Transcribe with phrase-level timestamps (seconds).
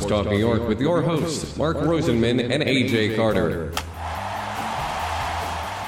[0.00, 3.70] Sports Talk New York with your hosts, Mark Rosenman and AJ Carter.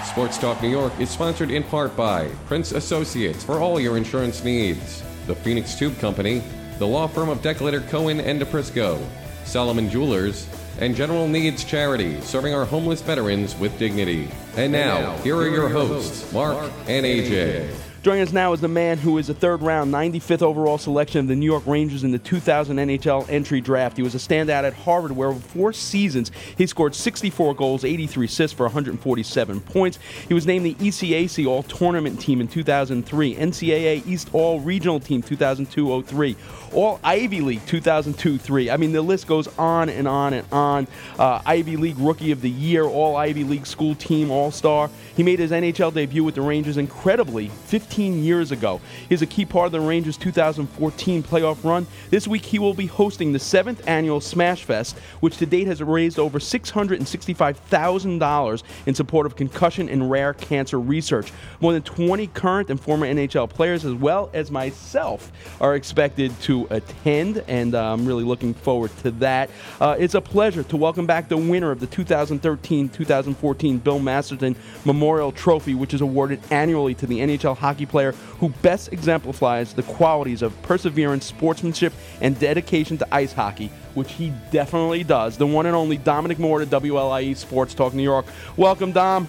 [0.05, 4.45] Sports Talk New York is sponsored in part by Prince Associates for all your insurance
[4.45, 6.43] needs, the Phoenix Tube Company,
[6.79, 9.03] the law firm of Decletter Cohen and DePrisco,
[9.45, 10.47] Solomon Jewelers,
[10.79, 14.29] and General Needs Charity, serving our homeless veterans with dignity.
[14.57, 17.75] And now, here are your hosts, Mark and AJ.
[18.03, 21.29] Joining us now is the man who is a third round, 95th overall selection of
[21.29, 23.97] the New York Rangers in the 2000 NHL entry draft.
[23.97, 28.27] He was a standout at Harvard, where over four seasons he scored 64 goals, 83
[28.27, 30.01] assists for 147 points.
[30.27, 35.23] He was named the ECAC All Tournament Team in 2003, NCAA East All Regional Team
[35.23, 36.37] 2002 03,
[36.73, 38.69] All Ivy League 2002 3.
[38.69, 40.89] I mean, the list goes on and on and on.
[41.21, 44.91] Uh, Ivy League Rookie of the Year, All Ivy League School Team All Star.
[45.15, 48.81] He made his NHL debut with the Rangers incredibly 15 years ago.
[49.09, 51.87] He's a key part of the Rangers' 2014 playoff run.
[52.11, 55.83] This week, he will be hosting the seventh annual Smash Fest, which to date has
[55.83, 61.33] raised over $665,000 in support of concussion and rare cancer research.
[61.61, 66.67] More than 20 current and former NHL players, as well as myself, are expected to
[66.71, 69.51] attend, and uh, I'm really looking forward to that.
[69.81, 74.57] Uh, it's a pleasure to welcome back the winner of the 2013 2014 Bill Masterton
[74.85, 79.83] Memorial Trophy, which is awarded annually to the NHL hockey player who best exemplifies the
[79.83, 85.37] qualities of perseverance, sportsmanship, and dedication to ice hockey, which he definitely does.
[85.37, 88.27] The one and only Dominic Moore to WLIE Sports Talk New York.
[88.57, 89.29] Welcome, Dom.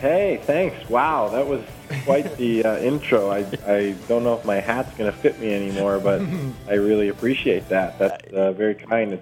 [0.00, 0.88] Hey, thanks.
[0.90, 1.62] Wow, that was
[2.04, 3.30] quite the uh, intro.
[3.30, 6.20] I, I don't know if my hat's going to fit me anymore, but
[6.68, 7.98] I really appreciate that.
[7.98, 9.18] That's uh, very kind.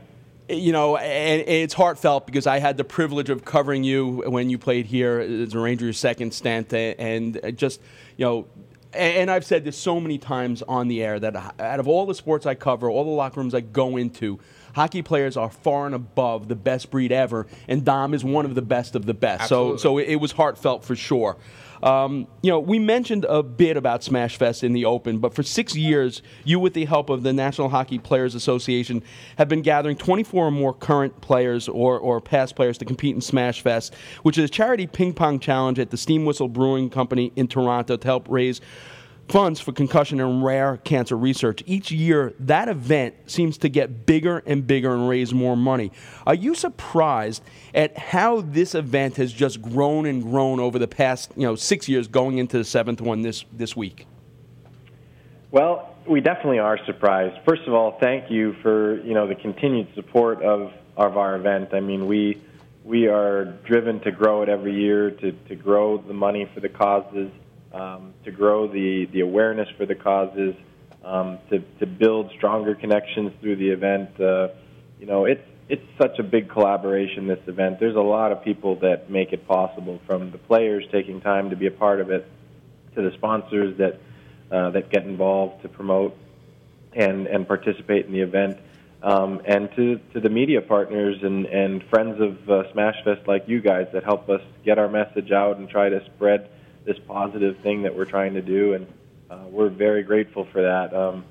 [0.52, 4.58] You know, and it's heartfelt because I had the privilege of covering you when you
[4.58, 7.80] played here as a Rangers' second stint, and just,
[8.18, 8.46] you know,
[8.92, 12.14] and I've said this so many times on the air that out of all the
[12.14, 14.38] sports I cover, all the locker rooms I go into,
[14.74, 18.54] hockey players are far and above the best breed ever, and Dom is one of
[18.54, 19.44] the best of the best.
[19.44, 19.78] Absolutely.
[19.78, 21.38] So, so it was heartfelt for sure.
[21.82, 25.42] Um, you know, we mentioned a bit about Smash Fest in the open, but for
[25.42, 29.02] six years, you, with the help of the National Hockey Players Association,
[29.36, 33.20] have been gathering 24 or more current players or, or past players to compete in
[33.20, 37.32] Smash Fest, which is a charity ping pong challenge at the Steam Whistle Brewing Company
[37.34, 38.60] in Toronto to help raise
[39.28, 41.62] funds for concussion and rare cancer research.
[41.66, 45.92] Each year, that event seems to get bigger and bigger and raise more money.
[46.26, 47.42] Are you surprised
[47.74, 51.88] at how this event has just grown and grown over the past, you know, six
[51.88, 54.06] years, going into the seventh one this this week?
[55.50, 57.38] Well, we definitely are surprised.
[57.44, 61.70] First of all, thank you for you know the continued support of of our event.
[61.72, 62.42] I mean, we
[62.84, 66.68] we are driven to grow it every year, to to grow the money for the
[66.68, 67.30] causes
[67.72, 70.54] um, to grow the, the awareness for the causes,
[71.04, 74.20] um, to, to build stronger connections through the event.
[74.20, 74.48] Uh,
[75.00, 77.80] you know, it's, it's such a big collaboration, this event.
[77.80, 81.56] There's a lot of people that make it possible, from the players taking time to
[81.56, 82.28] be a part of it,
[82.94, 83.98] to the sponsors that,
[84.50, 86.16] uh, that get involved to promote
[86.92, 88.58] and, and participate in the event.
[89.02, 93.48] Um, and to, to the media partners and, and friends of uh, Smash Fest like
[93.48, 96.48] you guys that help us get our message out and try to spread
[96.84, 98.86] this positive thing that we're trying to do, and
[99.30, 100.94] uh, we're very grateful for that.
[100.94, 101.24] Um,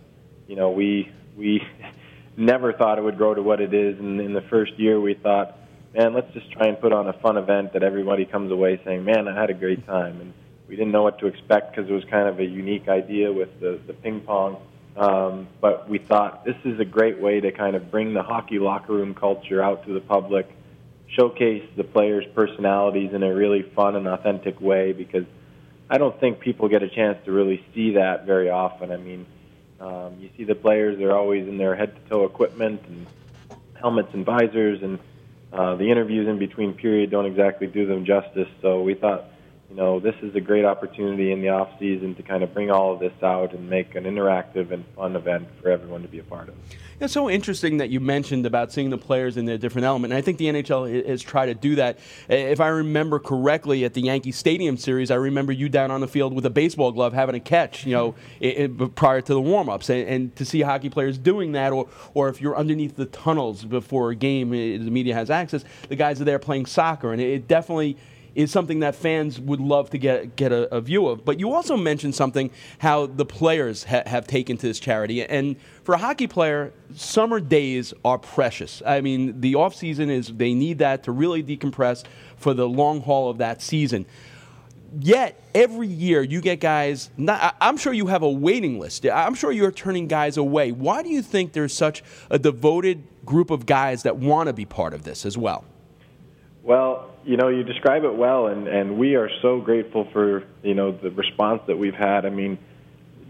[0.48, 1.62] you know, we we
[2.38, 5.14] never thought it would grow to what it is, and in the first year, we
[5.14, 5.58] thought,
[5.94, 9.04] man, let's just try and put on a fun event that everybody comes away saying,
[9.04, 10.34] man, I had a great time, and
[10.68, 13.60] we didn't know what to expect because it was kind of a unique idea with
[13.60, 14.58] the the ping pong.
[14.96, 18.60] Um, but we thought this is a great way to kind of bring the hockey
[18.60, 20.50] locker room culture out to the public,
[21.18, 25.24] showcase the players' personalities in a really fun and authentic way because
[25.92, 28.94] I don't think people get a chance to really see that very often.
[28.94, 29.26] I mean,
[29.82, 33.06] um, you see the players; they're always in their head-to-toe equipment and
[33.74, 35.00] helmets and visors, and
[35.52, 38.48] uh, the interviews in between period don't exactly do them justice.
[38.62, 39.26] So we thought,
[39.72, 42.70] you know, this is a great opportunity in the off season to kind of bring
[42.70, 46.20] all of this out and make an interactive and fun event for everyone to be
[46.20, 46.56] a part of.
[47.00, 50.12] It's so interesting that you mentioned about seeing the players in their different element.
[50.14, 52.00] And I think the NHL has tried to do that.
[52.28, 56.08] If I remember correctly, at the Yankee Stadium series, I remember you down on the
[56.08, 59.42] field with a baseball glove having a catch, you know, it, it, prior to the
[59.42, 63.06] warm-ups, and, and, to see hockey players doing that, or or if you're underneath the
[63.06, 67.12] tunnels before a game, eh, the media has access, the guys are there playing soccer,
[67.12, 67.98] and it definitely
[68.34, 71.26] is something that fans would love to get get a, a view of.
[71.26, 75.56] But you also mentioned something how the players ha- have taken to this charity, and
[75.84, 78.82] for a hockey player, summer days are precious.
[78.86, 82.04] I mean, the off season is they need that to really decompress
[82.38, 84.06] for the long haul of that season.
[85.00, 87.10] yet every year you get guys.
[87.18, 89.06] Not, I'm sure you have a waiting list.
[89.06, 90.72] I'm sure you're turning guys away.
[90.72, 94.66] Why do you think there's such a devoted group of guys that want to be
[94.66, 95.64] part of this as well?
[96.64, 100.74] Well, you know, you describe it well, and and we are so grateful for you
[100.74, 102.26] know the response that we've had.
[102.26, 102.58] I mean,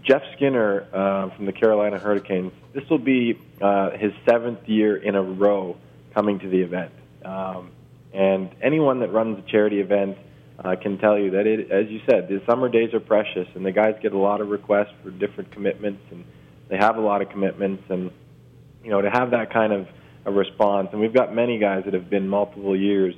[0.02, 2.52] Jeff Skinner uh, from the Carolina Hurricanes.
[2.72, 5.76] This will be uh, his seventh year in a row
[6.14, 6.92] coming to the event,
[7.24, 7.70] um,
[8.12, 10.16] and anyone that runs a charity event
[10.58, 13.64] uh, can tell you that it, as you said, the summer days are precious, and
[13.64, 16.24] the guys get a lot of requests for different commitments, and
[16.68, 18.10] they have a lot of commitments, and
[18.82, 19.86] you know to have that kind of
[20.24, 23.14] a response, and we've got many guys that have been multiple years,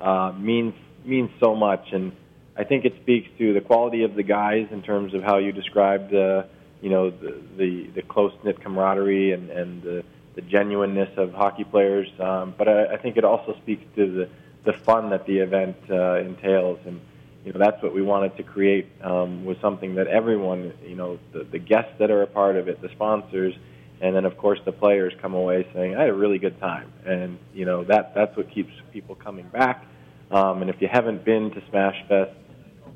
[0.00, 0.74] uh, means
[1.04, 2.12] means so much, and
[2.56, 5.52] I think it speaks to the quality of the guys in terms of how you
[5.52, 6.44] described, uh,
[6.80, 10.04] you know, the the, the close knit camaraderie and and the,
[10.34, 12.08] the genuineness of hockey players.
[12.18, 14.28] Um, but I, I think it also speaks to the
[14.64, 17.00] the fun that the event uh, entails, and
[17.44, 21.18] you know that's what we wanted to create um, was something that everyone, you know,
[21.32, 23.54] the, the guests that are a part of it, the sponsors,
[24.04, 26.92] and then of course the players come away saying I had a really good time,
[27.06, 29.82] and you know that that's what keeps people coming back.
[30.30, 32.34] Um, and if you haven't been to Smashfest,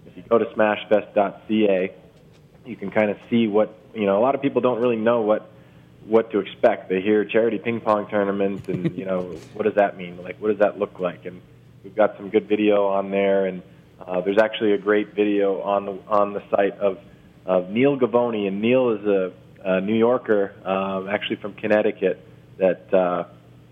[0.06, 1.94] if you go to smashfest.ca,
[2.66, 4.19] you can kind of see what you know.
[4.19, 5.50] A lot of people don't really know what
[6.05, 6.90] what to expect.
[6.90, 9.22] They hear charity ping pong tournament, and you know
[9.54, 10.22] what does that mean?
[10.22, 11.25] Like what does that look like?
[11.25, 11.40] And
[11.82, 13.62] we've got some good video on there, and
[14.06, 16.99] uh, there's actually a great video on the on the site of
[17.46, 19.32] of Neil Gavoni, and Neil is a,
[19.64, 22.25] a New Yorker, um, actually from Connecticut.
[22.58, 23.25] That uh,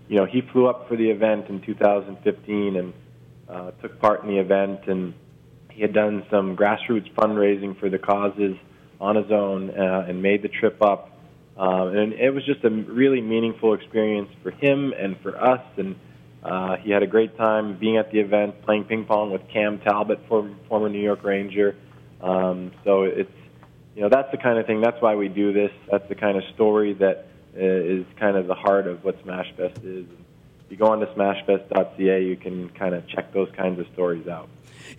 [0.07, 2.93] you know he flew up for the event in 2015 and
[3.49, 5.13] uh, took part in the event, and
[5.71, 8.55] he had done some grassroots fundraising for the causes
[8.99, 11.11] on his own uh, and made the trip up.
[11.57, 15.61] Um, and it was just a really meaningful experience for him and for us.
[15.77, 15.95] And
[16.43, 19.79] uh, he had a great time being at the event, playing ping pong with Cam
[19.79, 21.75] Talbot, former, former New York Ranger.
[22.21, 23.31] Um, so it's,
[23.97, 24.79] you know, that's the kind of thing.
[24.79, 25.71] That's why we do this.
[25.91, 29.83] That's the kind of story that uh, is kind of the heart of what Smashfest
[29.83, 30.05] is.
[30.65, 34.27] If you go on to smashfest.ca, you can kind of check those kinds of stories
[34.27, 34.49] out.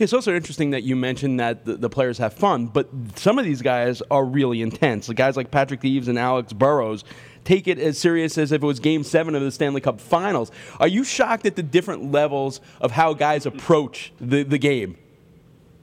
[0.01, 3.45] It's also interesting that you mentioned that the, the, players have fun, but some of
[3.45, 5.07] these guys are really intense.
[5.07, 7.05] The guys like Patrick Eaves and Alex Burrows
[7.45, 10.51] take it as serious as if it was Game Seven of the Stanley Cup Finals.
[10.81, 14.97] Are you shocked at the different levels of how guys approach the the game?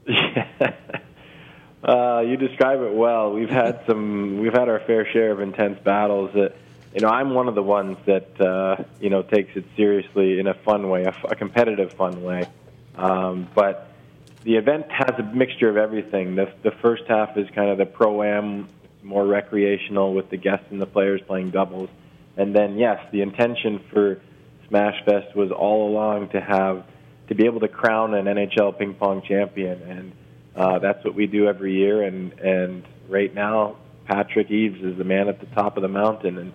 [0.08, 0.45] Yeah.
[1.86, 3.32] Uh, you describe it well.
[3.32, 4.38] We've had some.
[4.40, 6.32] We've had our fair share of intense battles.
[6.34, 6.54] That
[6.92, 10.48] you know, I'm one of the ones that uh, you know takes it seriously in
[10.48, 12.48] a fun way, a, a competitive fun way.
[12.96, 13.92] Um, but
[14.42, 16.34] the event has a mixture of everything.
[16.34, 18.68] The, the first half is kind of the pro am
[19.02, 21.88] more recreational with the guests and the players playing doubles.
[22.36, 24.20] And then, yes, the intention for
[24.70, 26.84] Smashfest was all along to have
[27.28, 30.12] to be able to crown an NHL ping pong champion, and
[30.56, 32.02] uh, that's what we do every year.
[32.02, 33.76] And and right now,
[34.06, 36.38] Patrick Eaves is the man at the top of the mountain.
[36.38, 36.52] And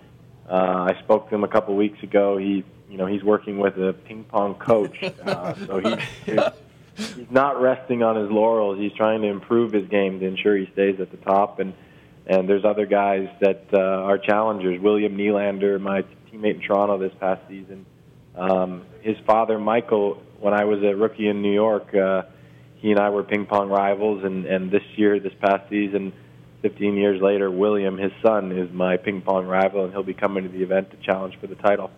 [0.49, 2.37] uh, I spoke to him a couple weeks ago.
[2.37, 6.39] He, you know, he's working with a ping pong coach, uh, so he.
[6.93, 8.77] He's not resting on his laurels.
[8.77, 11.59] He's trying to improve his game to ensure he stays at the top.
[11.59, 11.73] And
[12.27, 14.79] and there's other guys that uh, are challengers.
[14.79, 17.85] William Nylander, my teammate in Toronto this past season,
[18.35, 22.23] um, his father Michael, when I was a rookie in New York, uh,
[22.81, 26.13] he and I were ping pong rivals, and and this year, this past season,
[26.61, 30.43] 15 years later, William, his son, is my ping pong rival, and he'll be coming
[30.43, 31.91] to the event to challenge for the title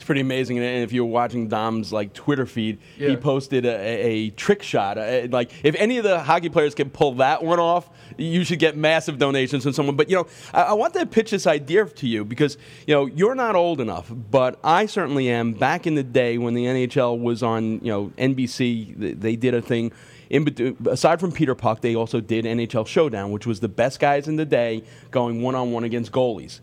[0.00, 0.56] it's pretty amazing.
[0.56, 3.10] And if you're watching Dom's like Twitter feed, yeah.
[3.10, 4.96] he posted a, a trick shot.
[4.96, 8.60] Uh, like if any of the hockey players can pull that one off, you should
[8.60, 9.96] get massive donations from someone.
[9.96, 12.56] But you know, I, I want to pitch this idea to you because
[12.86, 15.52] you know you're not old enough, but I certainly am.
[15.52, 19.60] Back in the day when the NHL was on, you know, NBC, they did a
[19.60, 19.92] thing.
[20.30, 24.28] In, aside from Peter Puck, they also did NHL Showdown, which was the best guys
[24.28, 26.60] in the day going one on one against goalies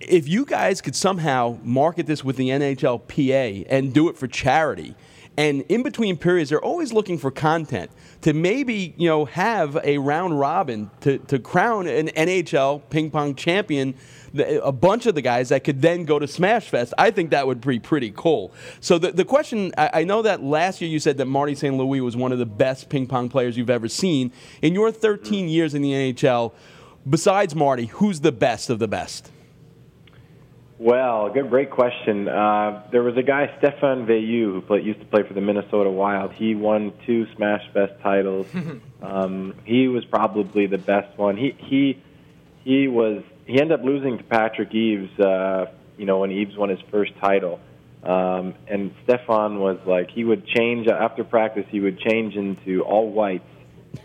[0.00, 4.94] if you guys could somehow market this with the NHLPA and do it for charity,
[5.36, 7.90] and in between periods, they're always looking for content
[8.22, 13.34] to maybe you know have a round robin to, to crown an NHL ping pong
[13.34, 13.94] champion.
[14.34, 16.94] A bunch of the guys that could then go to Smash Fest.
[16.96, 18.52] I think that would be pretty cool.
[18.80, 21.76] So the, the question I, I know that last year you said that Marty St.
[21.76, 24.32] Louis was one of the best ping pong players you've ever seen.
[24.62, 26.52] In your 13 years in the NHL,
[27.08, 29.30] besides Marty, who's the best of the best?
[30.80, 32.26] Well, good, great question.
[32.26, 35.90] Uh, there was a guy, Stéphane Veilleux, who play, used to play for the Minnesota
[35.90, 36.32] Wild.
[36.32, 38.46] He won two Smash Fest titles.
[39.02, 41.36] um, he was probably the best one.
[41.36, 42.02] He he
[42.64, 45.18] he was he ended up losing to Patrick Eaves.
[45.18, 45.66] Uh,
[45.96, 47.60] you know, when Eaves won his first title.
[48.02, 51.66] Um, and Stefan was like he would change after practice.
[51.68, 53.44] He would change into all whites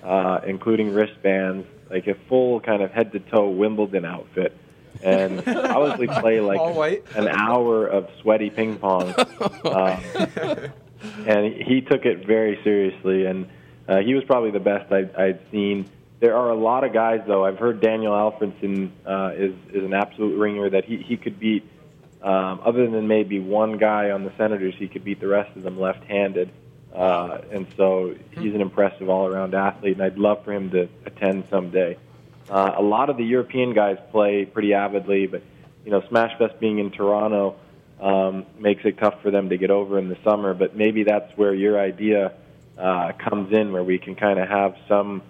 [0.03, 4.55] uh, including wristbands, like a full kind of head to toe Wimbledon outfit,
[5.03, 9.13] and probably play like an hour of sweaty ping pong.
[9.13, 9.99] Uh,
[11.27, 13.47] and he took it very seriously, and
[13.87, 15.89] uh, he was probably the best I'd, I'd seen.
[16.19, 17.45] There are a lot of guys, though.
[17.45, 21.69] I've heard Daniel Alfredsson uh, is is an absolute ringer that he he could beat.
[22.21, 25.61] Um, other than maybe one guy on the Senators, he could beat the rest of
[25.61, 26.49] them left-handed.
[26.91, 31.43] Uh, and so he's an impressive all-around athlete, and I'd love for him to attend
[31.49, 31.97] someday.
[32.49, 35.43] Uh, a lot of the European guys play pretty avidly, but
[35.83, 37.57] you know, Smashfest being in Toronto
[38.01, 40.53] um, makes it tough for them to get over in the summer.
[40.53, 42.33] But maybe that's where your idea
[42.77, 45.21] uh, comes in, where we can kind of have some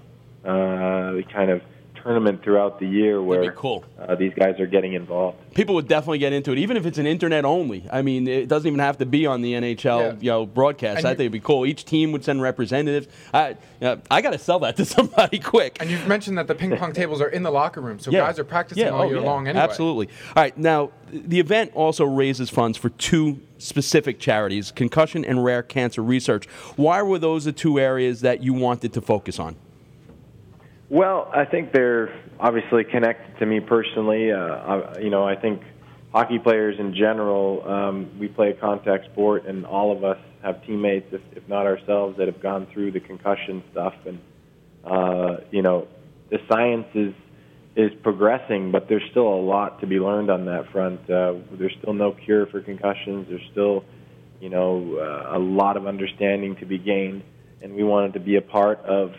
[0.45, 1.61] uh, kind of
[2.05, 3.83] tournament throughout the year where cool.
[3.97, 5.37] uh, these guys are getting involved.
[5.55, 7.83] People would definitely get into it, even if it's an internet only.
[7.91, 10.13] I mean, it doesn't even have to be on the NHL Yeah.
[10.19, 10.99] you know, broadcast.
[10.99, 11.65] And I think it'd be cool.
[11.65, 13.07] Each team would send representatives.
[13.33, 15.77] I, uh, I got to sell that to somebody quick.
[15.79, 18.37] And you've mentioned that the ping pong tables are in the locker room, so guys
[18.37, 19.23] are practicing Yeah, all oh, year yeah.
[19.23, 19.63] long anyway.
[19.63, 20.07] Absolutely.
[20.35, 25.63] All right, now the event also raises funds for two specific charities: concussion and rare
[25.63, 26.45] cancer research.
[26.75, 29.55] Why were those the two areas that you wanted to focus on?
[30.89, 34.31] Well, I think they're obviously connected to me personally.
[34.31, 35.63] Uh, I, you know, I think
[36.11, 40.63] hockey players in general, um, we play a contact sport, and all of us have
[40.65, 43.95] teammates, if, if not ourselves, that have gone through the concussion stuff.
[44.05, 44.19] And
[44.85, 45.87] uh, you know,
[46.29, 47.13] the science is
[47.75, 51.09] is progressing, but there's still a lot to be learned on that front.
[51.09, 53.27] Uh, there's still no cure for concussions.
[53.27, 53.83] There's still,
[54.39, 57.23] you know, uh, a lot of understanding to be gained,
[57.61, 59.13] and we wanted to be a part of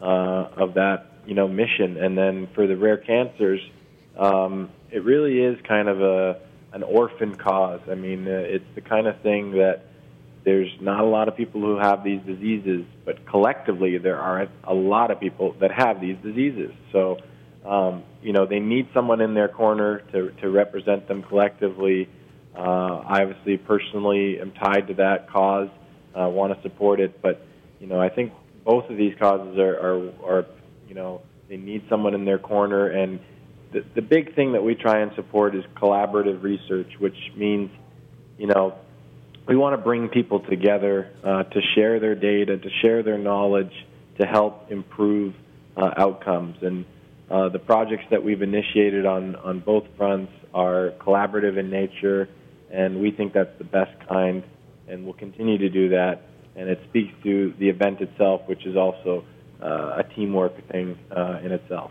[0.00, 1.96] uh, of that, you know, mission.
[1.96, 3.60] And then for the rare cancers,
[4.18, 6.40] um, it really is kind of a
[6.72, 7.80] an orphan cause.
[7.90, 9.84] I mean, uh, it's the kind of thing that
[10.44, 14.74] there's not a lot of people who have these diseases, but collectively there are a
[14.74, 16.70] lot of people that have these diseases.
[16.92, 17.18] So,
[17.64, 22.08] um, you know, they need someone in their corner to to represent them collectively.
[22.56, 25.68] Uh, I obviously personally am tied to that cause,
[26.18, 27.46] uh, want to support it, but
[27.80, 28.32] you know, I think
[28.68, 30.46] both of these causes are, are, are
[30.86, 33.18] you know, they need someone in their corner, and
[33.72, 37.70] the the big thing that we try and support is collaborative research, which means,
[38.36, 38.74] you know,
[39.46, 43.72] we want to bring people together uh, to share their data, to share their knowledge,
[44.20, 45.32] to help improve
[45.74, 46.58] uh, outcomes.
[46.60, 46.84] And
[47.30, 52.28] uh, the projects that we've initiated on, on both fronts are collaborative in nature,
[52.70, 54.42] and we think that's the best kind,
[54.86, 56.27] and we'll continue to do that.
[56.56, 59.24] And it speaks to the event itself, which is also
[59.62, 61.90] uh, a teamwork thing uh, in itself.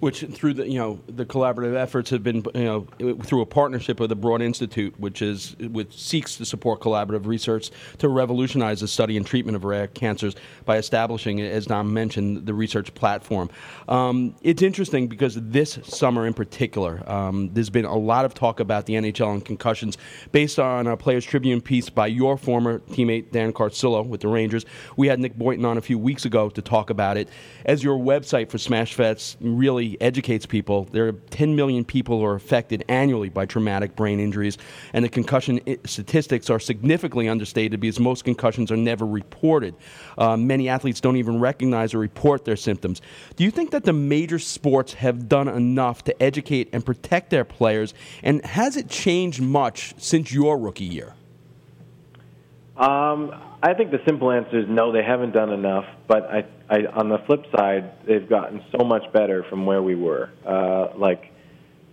[0.00, 2.86] Which through the you know the collaborative efforts have been you know
[3.24, 7.70] through a partnership with the Broad Institute, which is which seeks to support collaborative research
[7.98, 12.54] to revolutionize the study and treatment of rare cancers by establishing, as Dom mentioned, the
[12.54, 13.50] research platform.
[13.88, 18.60] Um, it's interesting because this summer in particular, um, there's been a lot of talk
[18.60, 19.98] about the NHL and concussions
[20.30, 24.64] based on a Players Tribune piece by your former teammate Dan Carcillo with the Rangers.
[24.96, 27.28] We had Nick Boynton on a few weeks ago to talk about it.
[27.64, 32.24] As your website for Smash Fest really educates people, there are 10 million people who
[32.24, 34.56] are affected annually by traumatic brain injuries,
[34.92, 39.74] and the concussion i- statistics are significantly understated because most concussions are never reported.
[40.16, 43.02] Uh, many athletes don't even recognize or report their symptoms.
[43.36, 47.44] Do you think that the major sports have done enough to educate and protect their
[47.44, 51.14] players, and has it changed much since your rookie year?
[52.76, 55.84] Um, I think the simple answer is no, they haven't done enough.
[56.06, 59.94] But I, I, on the flip side, they've gotten so much better from where we
[59.94, 60.30] were.
[60.46, 61.32] Uh, like,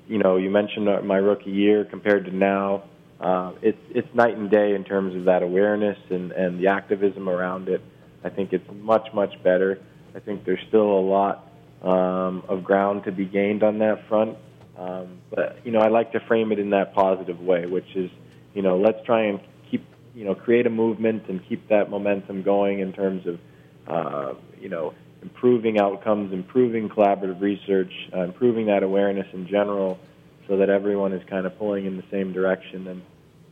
[0.08, 2.84] you know, you mentioned my rookie year compared to now.
[3.20, 7.30] Uh, it's it's night and day in terms of that awareness and and the activism
[7.30, 7.82] around it.
[8.24, 9.80] I think it's much much better.
[10.16, 11.48] I think there's still a lot
[11.82, 14.38] um, of ground to be gained on that front.
[14.78, 18.10] Um, but you know, I like to frame it in that positive way, which is,
[18.54, 19.40] you know, let's try and
[19.72, 23.40] keep, you know, create a movement and keep that momentum going in terms of,
[23.88, 30.00] uh, you know, improving outcomes, improving collaborative research, uh, improving that awareness in general,
[30.48, 32.88] so that everyone is kind of pulling in the same direction.
[32.88, 33.02] And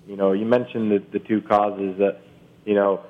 [0.07, 2.19] you know, you mentioned the, the two causes that,
[2.65, 3.01] you know,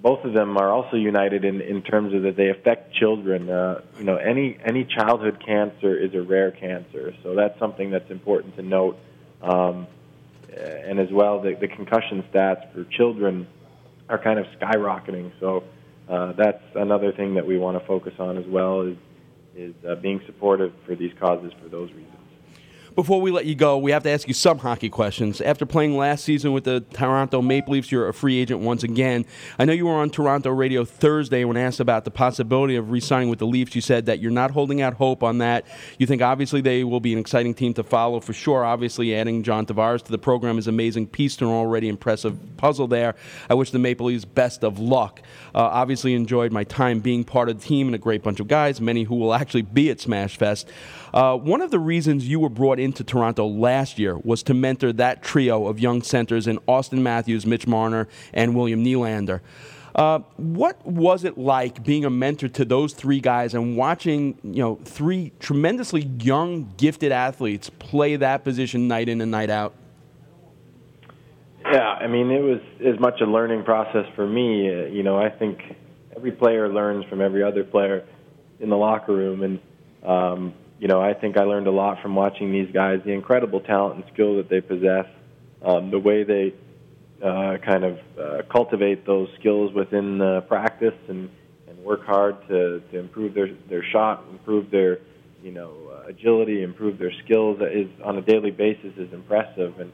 [0.00, 3.48] both of them are also united in, in terms of that they affect children.
[3.48, 8.10] Uh, you know, any any childhood cancer is a rare cancer, so that's something that's
[8.10, 8.98] important to note.
[9.40, 9.86] Um,
[10.56, 13.46] and as well, the, the concussion stats for children
[14.08, 15.32] are kind of skyrocketing.
[15.40, 15.64] So
[16.12, 18.98] uh, that's another thing that we want to focus on as well is
[19.56, 22.21] is uh, being supportive for these causes for those reasons.
[22.94, 25.40] Before we let you go, we have to ask you some hockey questions.
[25.40, 29.24] After playing last season with the Toronto Maple Leafs, you're a free agent once again.
[29.58, 33.00] I know you were on Toronto radio Thursday when asked about the possibility of re
[33.00, 33.74] signing with the Leafs.
[33.74, 35.64] You said that you're not holding out hope on that.
[35.98, 38.62] You think obviously they will be an exciting team to follow for sure.
[38.62, 42.38] Obviously, adding John Tavares to the program is an amazing piece to an already impressive
[42.58, 43.14] puzzle there.
[43.48, 45.22] I wish the Maple Leafs best of luck.
[45.54, 48.48] Uh, obviously, enjoyed my time being part of the team and a great bunch of
[48.48, 50.68] guys, many who will actually be at Smash Fest.
[51.12, 54.92] Uh, one of the reasons you were brought into Toronto last year was to mentor
[54.94, 59.40] that trio of young centers in Auston Matthews, Mitch Marner, and William Nylander.
[59.94, 64.62] Uh, what was it like being a mentor to those three guys and watching, you
[64.62, 69.74] know, three tremendously young, gifted athletes play that position night in and night out?
[71.70, 74.68] Yeah, I mean, it was as much a learning process for me.
[74.68, 75.60] Uh, you know, I think
[76.16, 78.04] every player learns from every other player
[78.60, 79.60] in the locker room, and
[80.02, 83.60] um, you know, I think I learned a lot from watching these guys, the incredible
[83.60, 85.06] talent and skill that they possess,
[85.64, 86.54] um, the way they
[87.24, 91.30] uh, kind of uh, cultivate those skills within the practice and,
[91.68, 94.98] and work hard to, to improve their, their shot, improve their,
[95.40, 99.78] you know, uh, agility, improve their skills is on a daily basis is impressive.
[99.78, 99.92] And,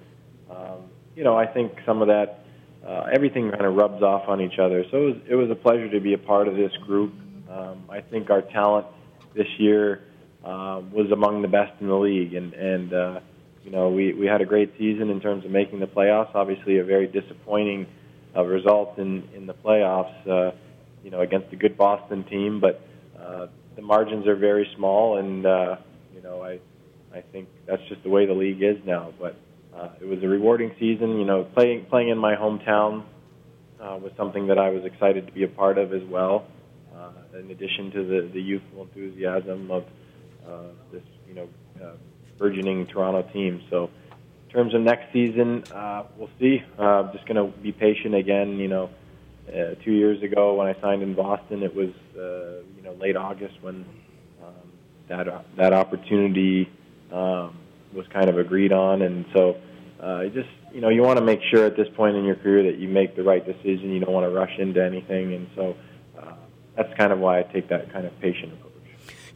[0.51, 2.47] um, you know, I think some of that,
[2.83, 4.87] uh, everything kind of rubs off on each other.
[4.91, 7.13] So it was, it was a pleasure to be a part of this group.
[7.51, 8.87] Um, I think our talent
[9.35, 10.08] this year
[10.45, 13.21] um, was among the best in the league, and and uh,
[13.65, 16.35] you know we we had a great season in terms of making the playoffs.
[16.35, 17.87] Obviously, a very disappointing
[18.37, 20.55] uh, result in in the playoffs, uh,
[21.03, 22.81] you know, against a good Boston team, but
[23.21, 25.77] uh, the margins are very small, and uh,
[26.15, 26.61] you know I
[27.13, 29.13] I think that's just the way the league is now.
[29.19, 29.37] But
[29.77, 31.19] uh, it was a rewarding season.
[31.19, 33.05] You know, playing playing in my hometown
[33.81, 36.47] uh, was something that I was excited to be a part of as well.
[36.95, 39.85] Uh, in addition to the the youthful enthusiasm of
[40.93, 41.49] this you know
[41.83, 41.93] uh,
[42.39, 43.63] burgeoning Toronto team.
[43.71, 43.91] So
[44.47, 46.63] in terms of next season, uh, we'll see.
[46.79, 48.59] Uh, just going to be patient again.
[48.59, 48.91] You know,
[49.49, 53.17] uh, two years ago when I signed in Boston, it was uh, you know late
[53.17, 53.85] August when
[54.43, 54.73] um,
[55.09, 56.71] that uh, that opportunity
[57.13, 57.57] um,
[57.93, 59.57] was kind of agreed on, and so
[60.01, 62.63] uh, just you know you want to make sure at this point in your career
[62.71, 63.93] that you make the right decision.
[63.93, 65.77] You don't want to rush into anything, and so
[66.19, 66.35] uh,
[66.77, 68.68] that's kind of why I take that kind of patient approach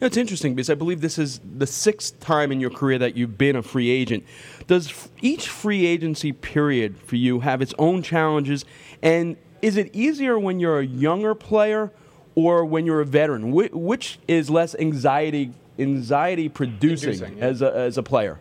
[0.01, 3.15] know, it's interesting because I believe this is the sixth time in your career that
[3.15, 4.23] you've been a free agent.
[4.67, 8.65] Does each free agency period for you have its own challenges?
[9.01, 11.91] And is it easier when you're a younger player
[12.35, 13.51] or when you're a veteran?
[13.51, 17.43] Wh- which is less anxiety anxiety producing yeah.
[17.43, 18.39] as a as a player?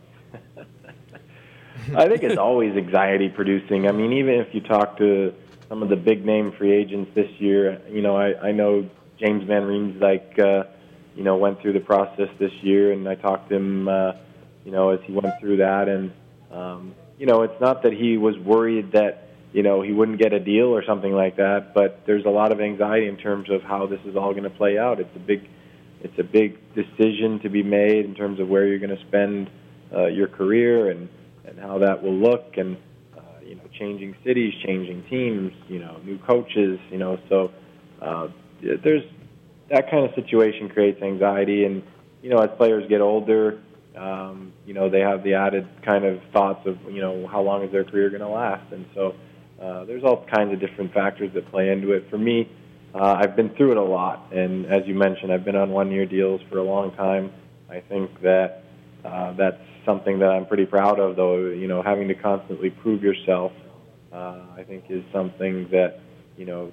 [1.96, 3.88] I think it's always anxiety producing.
[3.88, 5.34] I mean, even if you talk to
[5.68, 8.88] some of the big name free agents this year, you know, I, I know
[9.18, 10.68] James Van Riemsdyk uh,
[11.16, 14.12] you know, went through the process this year, and I talked to him, uh,
[14.64, 16.12] you know, as he went through that, and
[16.51, 20.33] um, you know, it's not that he was worried that you know he wouldn't get
[20.33, 23.62] a deal or something like that, but there's a lot of anxiety in terms of
[23.62, 25.01] how this is all going to play out.
[25.01, 25.48] It's a big,
[26.01, 29.51] it's a big decision to be made in terms of where you're going to spend
[29.94, 31.09] uh, your career and
[31.44, 32.77] and how that will look, and
[33.16, 37.53] uh, you know, changing cities, changing teams, you know, new coaches, you know, so.
[38.01, 38.29] Uh,
[38.83, 39.05] there's
[39.72, 41.64] that kind of situation creates anxiety.
[41.64, 41.82] And
[42.22, 43.58] you know, as players get older,
[43.96, 47.64] um, you know, they have the added kind of thoughts of you know how long
[47.64, 49.14] is their career going to last, and so
[49.61, 52.08] uh, there's all kinds of different factors that play into it.
[52.11, 52.48] For me,
[52.94, 56.06] uh, I've been through it a lot, and as you mentioned, I've been on one-year
[56.06, 57.32] deals for a long time.
[57.70, 58.64] I think that
[59.04, 61.37] uh, that's something that I'm pretty proud of, though.
[61.48, 63.52] You know, having to constantly prove yourself,
[64.12, 66.00] uh, I think, is something that
[66.37, 66.72] you know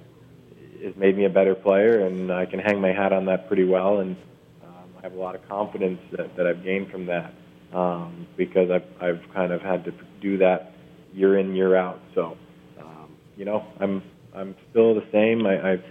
[0.82, 3.64] has made me a better player, and I can hang my hat on that pretty
[3.64, 4.00] well.
[4.00, 4.16] And
[4.64, 7.32] um, I have a lot of confidence that, that I've gained from that
[7.72, 10.74] um, because I've, I've kind of had to do that
[11.12, 12.00] year in year out.
[12.14, 12.36] So,
[12.78, 14.02] um, you know, I'm
[14.34, 15.44] I'm still the same.
[15.46, 15.84] I, I've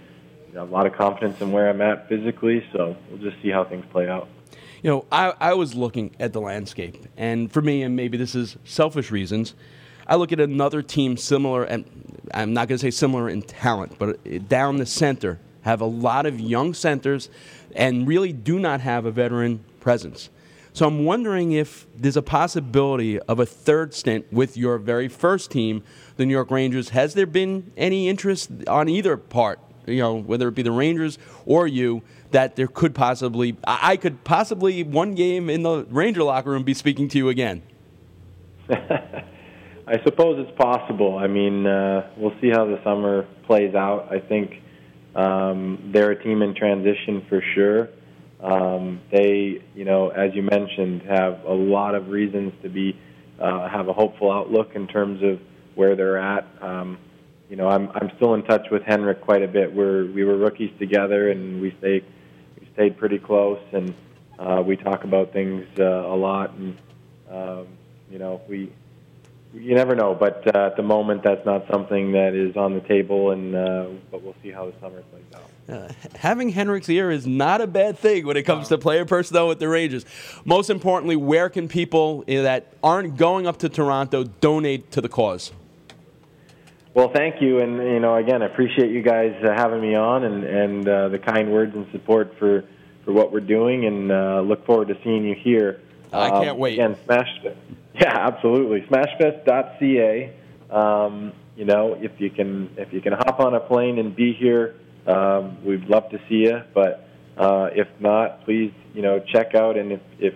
[0.60, 2.65] know, a lot of confidence in where I'm at physically.
[2.73, 4.28] So we'll just see how things play out.
[4.82, 8.34] You know, I, I was looking at the landscape, and for me, and maybe this
[8.34, 9.54] is selfish reasons,
[10.08, 13.98] I look at another team similar, and I'm not going to say similar in talent,
[13.98, 17.30] but uh, down the center have a lot of young centers
[17.76, 20.30] and really do not have a veteran presence.
[20.74, 25.52] So I'm wondering if there's a possibility of a third stint with your very first
[25.52, 25.84] team,
[26.15, 26.89] the New York Rangers.
[26.89, 31.18] Has there been any interest on either part, you know, whether it be the Rangers
[31.46, 36.52] or you, that there could possibly, I could possibly one game in the Ranger locker
[36.52, 37.63] room be speaking to you again?
[39.89, 41.17] I suppose it's possible.
[41.17, 44.10] I mean, uh, we'll see how the summer plays out.
[44.12, 44.62] I think
[45.15, 47.89] um, they're a team in transition for sure.
[48.39, 52.99] Um, they, you know, as you mentioned, have a lot of reasons to be
[53.39, 55.39] uh, have a hopeful outlook in terms of
[55.73, 56.45] where they're at.
[56.62, 56.99] Um,
[57.49, 59.73] you know, I'm I'm still in touch with Henrik quite a bit.
[59.73, 62.06] We're we were rookies together, and we stayed
[62.60, 63.95] we stayed pretty close, and
[64.38, 66.78] uh, we talk about things uh, a lot, and
[67.32, 67.67] um,
[68.12, 68.71] you know, we
[69.54, 72.82] you never know, but uh, at the moment, that's not something that is on the
[72.82, 75.50] table, and uh, but we'll see how the summer plays out.
[75.68, 79.48] Uh, having Henrik's ear is not a bad thing when it comes to player personnel
[79.48, 80.06] with the Rangers.
[80.46, 85.52] Most importantly, where can people that aren't going up to Toronto donate to the cause?
[86.94, 90.24] Well, thank you, and you know, again, I appreciate you guys uh, having me on,
[90.24, 92.66] and and uh, the kind words and support for
[93.04, 95.82] for what we're doing, and uh, look forward to seeing you here.
[96.12, 96.74] I can't um, wait.
[96.74, 97.30] Again, smash.
[98.00, 98.82] Yeah, absolutely.
[98.88, 100.34] Smashfest.ca.
[100.70, 104.34] Um, you know, if you can if you can hop on a plane and be
[104.34, 106.62] here, um, we'd love to see you.
[106.74, 110.34] But uh, if not, please you know check out and if, if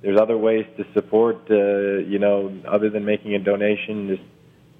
[0.00, 4.22] there's other ways to support, uh, you know, other than making a donation, just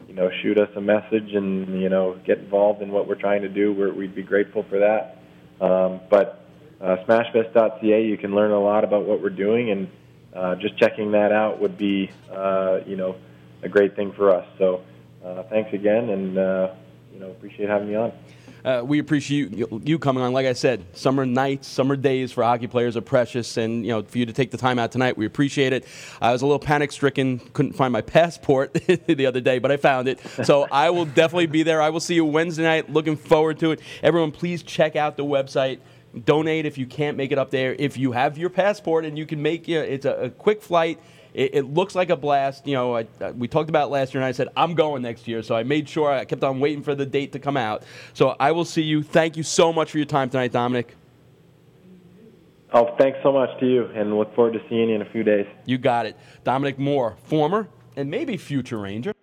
[0.08, 3.42] you know, shoot us a message and you know get involved in what we're trying
[3.42, 3.72] to do.
[3.72, 5.18] We're, we'd be grateful for that.
[5.60, 6.42] Um, but
[6.80, 9.88] uh, Smashfest.ca, you can learn a lot about what we're doing and
[10.34, 13.16] uh, just checking that out would be, uh, you know,
[13.62, 14.46] a great thing for us.
[14.58, 14.82] So
[15.24, 16.74] uh, thanks again, and uh,
[17.12, 18.12] you know, appreciate having me on.
[18.64, 20.32] Uh, we appreciate you, you, coming on.
[20.32, 24.02] Like I said, summer nights, summer days for hockey players are precious, and you know,
[24.02, 25.86] for you to take the time out tonight, we appreciate it.
[26.20, 28.72] I was a little panic stricken, couldn't find my passport
[29.06, 30.20] the other day, but I found it.
[30.44, 31.80] So I will definitely be there.
[31.80, 32.90] I will see you Wednesday night.
[32.90, 33.80] Looking forward to it.
[34.02, 35.78] Everyone, please check out the website
[36.24, 37.74] donate if you can't make it up there.
[37.78, 40.62] If you have your passport and you can make you know, it's a, a quick
[40.62, 41.00] flight.
[41.32, 42.66] It, it, looks like a blast.
[42.66, 45.26] You know, I, I, we talked about last year, and I said I'm going next
[45.26, 45.42] year.
[45.42, 47.82] So I made sure I kept on waiting for the date to come out.
[48.12, 49.02] So I will see you.
[49.02, 50.94] Thank you so much for your time tonight, Dominic.
[52.72, 55.22] Oh, thanks so much to you, and look forward to seeing you in a few
[55.22, 55.46] days.
[55.64, 59.14] You got it, Dominic Moore, former and maybe future Ranger.